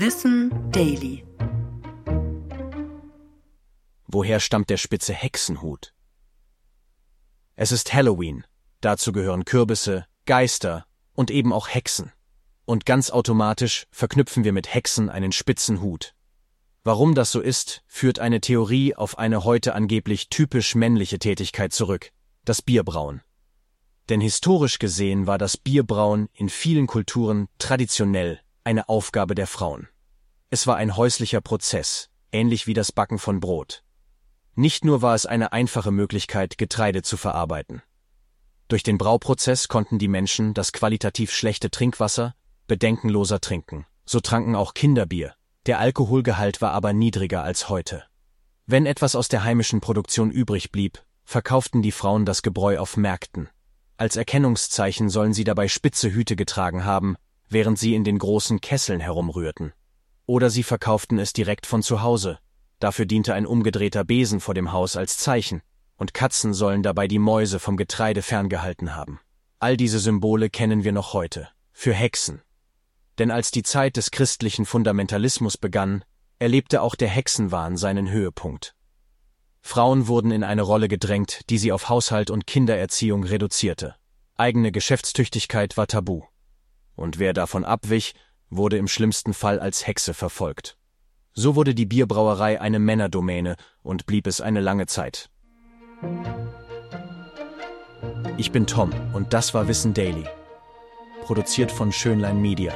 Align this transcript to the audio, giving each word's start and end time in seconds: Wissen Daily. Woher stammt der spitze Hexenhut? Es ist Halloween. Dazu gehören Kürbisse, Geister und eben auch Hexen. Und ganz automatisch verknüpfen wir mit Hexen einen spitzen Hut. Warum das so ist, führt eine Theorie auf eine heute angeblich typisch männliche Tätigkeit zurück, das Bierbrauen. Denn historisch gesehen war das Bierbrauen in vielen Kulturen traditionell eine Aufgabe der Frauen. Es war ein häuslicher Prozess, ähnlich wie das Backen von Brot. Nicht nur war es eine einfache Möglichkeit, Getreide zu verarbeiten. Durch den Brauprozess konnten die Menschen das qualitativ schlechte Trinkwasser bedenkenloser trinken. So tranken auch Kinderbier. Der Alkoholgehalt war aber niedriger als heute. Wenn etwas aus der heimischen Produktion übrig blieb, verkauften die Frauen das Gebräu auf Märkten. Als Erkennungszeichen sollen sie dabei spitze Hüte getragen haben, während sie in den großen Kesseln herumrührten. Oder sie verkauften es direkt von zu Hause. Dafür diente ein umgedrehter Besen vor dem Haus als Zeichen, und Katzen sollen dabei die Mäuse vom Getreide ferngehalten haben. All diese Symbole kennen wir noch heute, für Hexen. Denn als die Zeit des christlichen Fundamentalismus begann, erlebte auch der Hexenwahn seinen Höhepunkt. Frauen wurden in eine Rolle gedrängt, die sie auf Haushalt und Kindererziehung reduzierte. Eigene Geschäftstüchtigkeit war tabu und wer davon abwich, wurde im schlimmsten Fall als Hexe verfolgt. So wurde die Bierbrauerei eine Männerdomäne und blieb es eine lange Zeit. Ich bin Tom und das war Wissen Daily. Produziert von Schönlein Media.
Wissen 0.00 0.52
Daily. 0.70 1.24
Woher 4.06 4.38
stammt 4.38 4.70
der 4.70 4.76
spitze 4.76 5.12
Hexenhut? 5.12 5.92
Es 7.56 7.72
ist 7.72 7.92
Halloween. 7.92 8.44
Dazu 8.80 9.10
gehören 9.10 9.44
Kürbisse, 9.44 10.06
Geister 10.24 10.86
und 11.14 11.32
eben 11.32 11.52
auch 11.52 11.66
Hexen. 11.66 12.12
Und 12.64 12.86
ganz 12.86 13.10
automatisch 13.10 13.88
verknüpfen 13.90 14.44
wir 14.44 14.52
mit 14.52 14.72
Hexen 14.72 15.10
einen 15.10 15.32
spitzen 15.32 15.80
Hut. 15.80 16.14
Warum 16.84 17.16
das 17.16 17.32
so 17.32 17.40
ist, 17.40 17.82
führt 17.88 18.20
eine 18.20 18.40
Theorie 18.40 18.94
auf 18.94 19.18
eine 19.18 19.42
heute 19.42 19.74
angeblich 19.74 20.28
typisch 20.28 20.76
männliche 20.76 21.18
Tätigkeit 21.18 21.72
zurück, 21.72 22.12
das 22.44 22.62
Bierbrauen. 22.62 23.20
Denn 24.10 24.20
historisch 24.20 24.78
gesehen 24.78 25.26
war 25.26 25.38
das 25.38 25.56
Bierbrauen 25.56 26.28
in 26.34 26.50
vielen 26.50 26.86
Kulturen 26.86 27.48
traditionell 27.58 28.40
eine 28.68 28.90
Aufgabe 28.90 29.34
der 29.34 29.46
Frauen. 29.46 29.88
Es 30.50 30.66
war 30.66 30.76
ein 30.76 30.94
häuslicher 30.94 31.40
Prozess, 31.40 32.10
ähnlich 32.32 32.66
wie 32.66 32.74
das 32.74 32.92
Backen 32.92 33.18
von 33.18 33.40
Brot. 33.40 33.82
Nicht 34.56 34.84
nur 34.84 35.00
war 35.00 35.14
es 35.14 35.24
eine 35.24 35.52
einfache 35.54 35.90
Möglichkeit, 35.90 36.58
Getreide 36.58 37.00
zu 37.00 37.16
verarbeiten. 37.16 37.80
Durch 38.68 38.82
den 38.82 38.98
Brauprozess 38.98 39.68
konnten 39.68 39.98
die 39.98 40.06
Menschen 40.06 40.52
das 40.52 40.72
qualitativ 40.74 41.32
schlechte 41.32 41.70
Trinkwasser 41.70 42.34
bedenkenloser 42.66 43.40
trinken. 43.40 43.86
So 44.04 44.20
tranken 44.20 44.54
auch 44.54 44.74
Kinderbier. 44.74 45.32
Der 45.64 45.78
Alkoholgehalt 45.78 46.60
war 46.60 46.72
aber 46.72 46.92
niedriger 46.92 47.42
als 47.42 47.70
heute. 47.70 48.04
Wenn 48.66 48.84
etwas 48.84 49.16
aus 49.16 49.28
der 49.28 49.44
heimischen 49.44 49.80
Produktion 49.80 50.30
übrig 50.30 50.72
blieb, 50.72 51.02
verkauften 51.24 51.80
die 51.80 51.92
Frauen 51.92 52.26
das 52.26 52.42
Gebräu 52.42 52.78
auf 52.78 52.98
Märkten. 52.98 53.48
Als 53.96 54.16
Erkennungszeichen 54.16 55.08
sollen 55.08 55.32
sie 55.32 55.44
dabei 55.44 55.68
spitze 55.68 56.12
Hüte 56.12 56.36
getragen 56.36 56.84
haben, 56.84 57.16
während 57.48 57.78
sie 57.78 57.94
in 57.94 58.04
den 58.04 58.18
großen 58.18 58.60
Kesseln 58.60 59.00
herumrührten. 59.00 59.72
Oder 60.26 60.50
sie 60.50 60.62
verkauften 60.62 61.18
es 61.18 61.32
direkt 61.32 61.66
von 61.66 61.82
zu 61.82 62.02
Hause. 62.02 62.38
Dafür 62.80 63.06
diente 63.06 63.34
ein 63.34 63.46
umgedrehter 63.46 64.04
Besen 64.04 64.40
vor 64.40 64.54
dem 64.54 64.72
Haus 64.72 64.96
als 64.96 65.18
Zeichen, 65.18 65.62
und 65.96 66.14
Katzen 66.14 66.54
sollen 66.54 66.82
dabei 66.82 67.08
die 67.08 67.18
Mäuse 67.18 67.58
vom 67.58 67.76
Getreide 67.76 68.22
ferngehalten 68.22 68.94
haben. 68.94 69.20
All 69.58 69.76
diese 69.76 69.98
Symbole 69.98 70.50
kennen 70.50 70.84
wir 70.84 70.92
noch 70.92 71.12
heute, 71.12 71.48
für 71.72 71.92
Hexen. 71.92 72.42
Denn 73.18 73.30
als 73.32 73.50
die 73.50 73.64
Zeit 73.64 73.96
des 73.96 74.12
christlichen 74.12 74.64
Fundamentalismus 74.64 75.56
begann, 75.56 76.04
erlebte 76.38 76.82
auch 76.82 76.94
der 76.94 77.08
Hexenwahn 77.08 77.76
seinen 77.76 78.08
Höhepunkt. 78.10 78.76
Frauen 79.60 80.06
wurden 80.06 80.30
in 80.30 80.44
eine 80.44 80.62
Rolle 80.62 80.86
gedrängt, 80.86 81.50
die 81.50 81.58
sie 81.58 81.72
auf 81.72 81.88
Haushalt 81.88 82.30
und 82.30 82.46
Kindererziehung 82.46 83.24
reduzierte. 83.24 83.96
Eigene 84.36 84.70
Geschäftstüchtigkeit 84.70 85.76
war 85.76 85.88
tabu 85.88 86.22
und 86.98 87.18
wer 87.18 87.32
davon 87.32 87.64
abwich, 87.64 88.14
wurde 88.50 88.76
im 88.76 88.88
schlimmsten 88.88 89.32
Fall 89.32 89.60
als 89.60 89.86
Hexe 89.86 90.14
verfolgt. 90.14 90.76
So 91.32 91.54
wurde 91.54 91.74
die 91.74 91.86
Bierbrauerei 91.86 92.60
eine 92.60 92.78
Männerdomäne 92.78 93.56
und 93.82 94.06
blieb 94.06 94.26
es 94.26 94.40
eine 94.40 94.60
lange 94.60 94.86
Zeit. 94.86 95.30
Ich 98.36 98.52
bin 98.52 98.66
Tom 98.66 98.92
und 99.12 99.32
das 99.32 99.54
war 99.54 99.68
Wissen 99.68 99.94
Daily. 99.94 100.24
Produziert 101.22 101.70
von 101.70 101.92
Schönlein 101.92 102.40
Media. 102.40 102.72